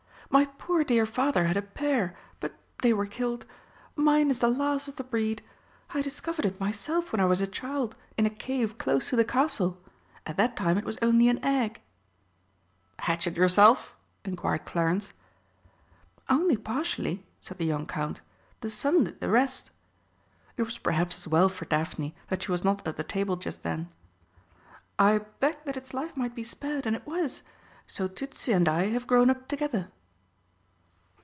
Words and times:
"My 0.33 0.45
poor 0.45 0.85
dear 0.85 1.05
Father 1.05 1.43
had 1.43 1.57
a 1.57 1.61
pair, 1.61 2.15
but 2.39 2.53
they 2.83 2.93
were 2.93 3.05
killed. 3.05 3.45
Mine 3.97 4.31
is 4.31 4.39
the 4.39 4.47
last 4.47 4.87
of 4.87 4.95
the 4.95 5.03
breed. 5.03 5.43
I 5.93 6.01
discovered 6.01 6.45
it 6.45 6.57
myself 6.57 7.11
when 7.11 7.19
I 7.19 7.25
was 7.25 7.41
a 7.41 7.47
child 7.47 7.97
in 8.17 8.25
a 8.25 8.29
cave 8.29 8.77
close 8.77 9.09
to 9.09 9.17
the 9.17 9.25
castle. 9.25 9.81
At 10.25 10.37
that 10.37 10.55
time 10.55 10.77
it 10.77 10.85
was 10.85 10.97
only 11.01 11.27
an 11.27 11.43
egg." 11.43 11.81
"Hatch 12.99 13.27
it 13.27 13.35
yourself?" 13.35 13.97
inquired 14.23 14.63
Clarence. 14.63 15.11
"Only 16.29 16.55
partially," 16.55 17.25
said 17.41 17.57
the 17.57 17.65
young 17.65 17.85
Count; 17.85 18.21
"the 18.61 18.69
sun 18.69 19.03
did 19.03 19.19
the 19.19 19.27
rest." 19.27 19.71
(It 20.55 20.63
was 20.63 20.77
perhaps 20.77 21.17
as 21.17 21.27
well 21.27 21.49
for 21.49 21.65
Daphne 21.65 22.15
that 22.29 22.43
she 22.43 22.53
was 22.53 22.63
not 22.63 22.87
at 22.87 22.95
the 22.95 23.03
table 23.03 23.35
just 23.35 23.63
then.) 23.63 23.89
"I 24.97 25.17
begged 25.41 25.65
that 25.65 25.75
its 25.75 25.93
life 25.93 26.15
might 26.15 26.35
be 26.35 26.43
spared, 26.45 26.85
and 26.85 26.95
it 26.95 27.05
was. 27.05 27.43
So 27.85 28.07
Tützi 28.07 28.55
and 28.55 28.69
I 28.69 28.91
have 28.91 29.07
grown 29.07 29.29
up 29.29 29.49
together." 29.49 29.89